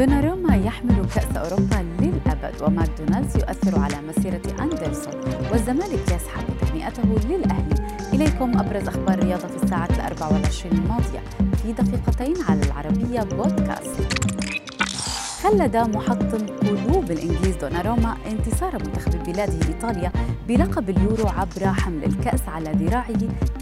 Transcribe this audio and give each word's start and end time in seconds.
دوناروما 0.00 0.56
يحمل 0.56 1.06
كأس 1.14 1.36
أوروبا 1.36 1.86
للأبد 2.00 2.62
وماكدونالدز 2.62 3.36
يؤثر 3.36 3.78
على 3.78 3.94
مسيرة 4.08 4.42
أندرسون 4.62 5.14
والزمالك 5.52 6.00
يسحب 6.08 6.44
تهنئته 6.60 7.28
للأهلي. 7.28 7.74
إليكم 8.12 8.58
أبرز 8.58 8.88
أخبار 8.88 9.18
الرياضة 9.18 9.48
في 9.48 9.62
الساعة 9.62 9.88
الأربع 9.90 10.26
والعشرين 10.26 10.72
الماضية 10.72 11.20
في 11.62 11.72
دقيقتين 11.72 12.34
على 12.48 12.60
العربية 12.62 13.20
بودكاست. 13.20 14.29
خلد 15.42 15.76
محطم 15.76 16.46
قلوب 16.46 17.10
الإنجليز 17.10 17.56
دوناروما 17.56 18.16
انتصار 18.26 18.74
منتخب 18.74 19.22
بلاده 19.22 19.68
إيطاليا 19.68 20.12
بلقب 20.48 20.90
اليورو 20.90 21.28
عبر 21.28 21.72
حمل 21.72 22.04
الكأس 22.04 22.48
على 22.48 22.72
ذراعه 22.72 23.18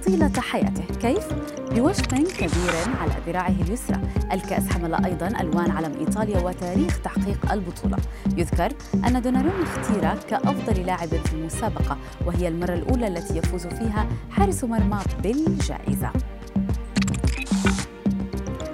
طيلة 0.06 0.32
حياته؟ 0.38 0.84
كيف؟ 1.00 1.28
بوجه 1.70 2.02
كبير 2.38 2.72
على 3.00 3.12
ذراعه 3.26 3.54
اليسرى. 3.60 4.00
الكأس 4.32 4.68
حمل 4.68 4.94
أيضا 5.04 5.26
ألوان 5.26 5.70
علم 5.70 5.92
إيطاليا 6.00 6.38
وتاريخ 6.38 6.98
تحقيق 6.98 7.52
البطولة. 7.52 7.96
يذكر 8.36 8.72
أن 9.06 9.22
دوناروما 9.22 9.62
اختير 9.62 10.14
كأفضل 10.30 10.86
لاعب 10.86 11.08
في 11.08 11.32
المسابقة 11.32 11.96
وهي 12.26 12.48
المرة 12.48 12.74
الأولى 12.74 13.08
التي 13.08 13.38
يفوز 13.38 13.66
فيها 13.66 14.06
حارس 14.30 14.64
مرمى 14.64 14.98
بالجائزة. 15.22 16.12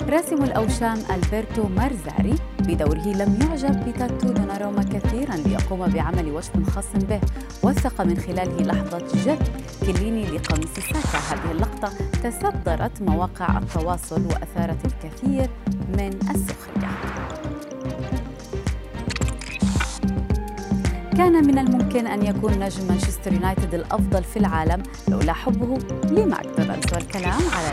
راسم 0.08 0.44
الأوشام 0.44 0.98
ألبرتو 1.10 1.68
مارزاري 1.68 2.34
بدوره 2.60 3.06
لم 3.06 3.38
يعجب 3.42 3.88
بتاتو 3.88 4.28
دوناروما 4.28 4.82
كثيرا 4.82 5.36
ليقوم 5.36 5.86
بعمل 5.86 6.30
وشم 6.30 6.64
خاص 6.64 6.92
به 6.94 7.20
وثق 7.62 8.00
من 8.00 8.18
خلاله 8.18 8.62
لحظة 8.62 8.98
جد 9.24 9.48
كليني 9.86 10.24
لقميص 10.24 10.74
ساكا. 10.74 11.18
هذه 11.30 11.50
اللقطة 11.50 11.92
تصدرت 12.22 13.02
مواقع 13.02 13.58
التواصل 13.58 14.26
وأثارت 14.26 14.84
الكثير 14.84 15.50
من 15.98 16.18
السخرية. 16.34 16.90
كان 21.16 21.46
من 21.46 21.58
الممكن 21.58 22.06
أن 22.06 22.26
يكون 22.26 22.52
نجم 22.52 22.88
مانشستر 22.88 23.32
يونايتد 23.32 23.74
الأفضل 23.74 24.24
في 24.24 24.38
العالم 24.38 24.82
لولا 25.08 25.32
حبه 25.32 25.78
لماكدونالدز 26.10 26.94
والكلام 26.94 27.40
على 27.56 27.63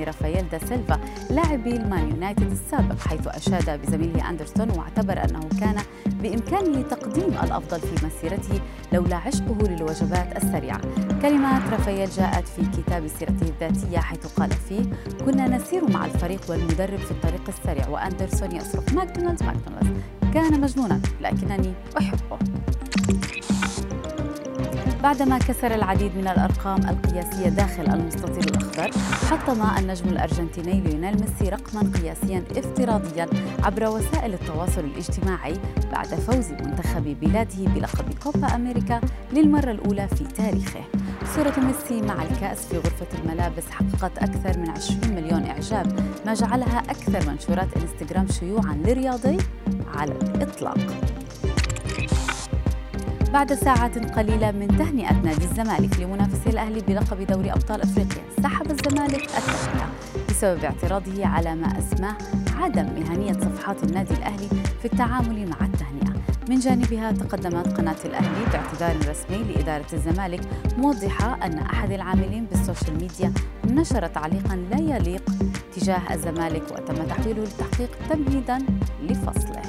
لسان 0.00 0.04
رافائيل 0.04 0.48
دا 0.48 0.58
سيلفا 0.58 1.00
لاعب 1.30 1.76
المان 1.76 2.10
يونايتد 2.10 2.50
السابق 2.50 3.00
حيث 3.08 3.28
أشاد 3.28 3.80
بزميله 3.80 4.30
أندرسون 4.30 4.70
واعتبر 4.70 5.24
أنه 5.24 5.40
كان 5.60 5.76
بإمكانه 6.22 6.82
تقديم 6.82 7.28
الأفضل 7.42 7.80
في 7.80 8.06
مسيرته 8.06 8.60
لولا 8.92 9.16
عشقه 9.16 9.58
للوجبات 9.62 10.36
السريعة. 10.36 10.80
كلمات 11.22 11.62
رافائيل 11.72 12.10
جاءت 12.10 12.48
في 12.48 12.62
كتاب 12.62 13.06
سيرته 13.06 13.48
الذاتية 13.48 13.98
حيث 13.98 14.26
قال 14.26 14.50
فيه 14.50 14.82
كنا 15.24 15.48
نسير 15.48 15.90
مع 15.90 16.04
الفريق 16.04 16.40
والمدرب 16.48 16.98
في 16.98 17.10
الطريق 17.10 17.48
السريع 17.48 17.88
وأندرسون 17.88 18.56
يصرخ 18.56 18.92
ماكدونالدز 18.92 19.42
ماكدونالدز 19.42 20.00
كان 20.34 20.60
مجنونا 20.60 21.00
لكنني 21.20 21.72
أحبه. 21.98 22.38
بعدما 25.02 25.38
كسر 25.38 25.74
العديد 25.74 26.16
من 26.16 26.28
الأرقام 26.28 26.88
القياسية 26.88 27.48
داخل 27.48 27.86
المستطيل 27.86 28.59
الأخضر 28.84 29.26
حطم 29.26 29.78
النجم 29.78 30.08
الأرجنتيني 30.08 30.80
ليونيل 30.80 31.20
ميسي 31.20 31.48
رقما 31.48 31.92
قياسيا 31.92 32.44
افتراضيا 32.56 33.26
عبر 33.62 33.88
وسائل 33.88 34.34
التواصل 34.34 34.80
الاجتماعي 34.80 35.54
بعد 35.92 36.06
فوز 36.06 36.50
منتخب 36.50 37.04
بلاده 37.20 37.64
بلقب 37.74 38.14
كوبا 38.22 38.54
أمريكا 38.54 39.00
للمرة 39.32 39.70
الأولى 39.70 40.08
في 40.08 40.24
تاريخه. 40.24 40.80
صورة 41.36 41.54
ميسي 41.60 42.06
مع 42.06 42.22
الكأس 42.22 42.66
في 42.66 42.76
غرفة 42.76 43.18
الملابس 43.18 43.64
حققت 43.70 44.18
أكثر 44.18 44.58
من 44.58 44.70
20 44.70 45.00
مليون 45.14 45.44
إعجاب 45.44 46.00
ما 46.26 46.34
جعلها 46.34 46.78
أكثر 46.78 47.30
منشورات 47.30 47.68
إنستغرام 47.76 48.26
شيوعا 48.28 48.74
لرياضي 48.84 49.36
على 49.94 50.12
الإطلاق. 50.12 50.78
بعد 53.32 53.54
ساعات 53.54 54.12
قليلة 54.18 54.50
من 54.50 54.68
تهنئة 54.68 55.12
نادي 55.12 55.44
الزمالك 55.44 56.00
لمنافسه 56.00 56.50
الأهلي 56.50 56.80
بلقب 56.80 57.26
دوري 57.26 57.52
أبطال 57.52 57.82
أفريقيا 57.82 58.22
سحب 58.42 58.69
الزمالك 58.86 59.22
التهنئة 59.24 59.90
بسبب 60.28 60.64
اعتراضه 60.64 61.26
على 61.26 61.54
ما 61.54 61.78
أسماه 61.78 62.16
عدم 62.56 62.84
مهنية 62.84 63.32
صفحات 63.32 63.84
النادي 63.84 64.14
الأهلي 64.14 64.48
في 64.82 64.84
التعامل 64.84 65.48
مع 65.48 65.66
التهنئة. 65.66 66.20
من 66.48 66.58
جانبها 66.58 67.12
تقدمت 67.12 67.76
قناة 67.76 67.96
الأهلي 68.04 68.44
باعتذار 68.52 68.96
رسمي 69.10 69.52
لإدارة 69.52 69.86
الزمالك 69.92 70.40
موضحة 70.78 71.46
أن 71.46 71.58
أحد 71.58 71.92
العاملين 71.92 72.44
بالسوشيال 72.44 72.94
ميديا 73.00 73.32
نشر 73.64 74.06
تعليقا 74.06 74.56
لا 74.56 74.96
يليق 74.96 75.30
تجاه 75.76 76.14
الزمالك 76.14 76.62
وتم 76.72 77.06
تحويله 77.06 77.40
للتحقيق 77.40 77.90
تمهيدا 78.10 78.58
لفصله. 79.02 79.62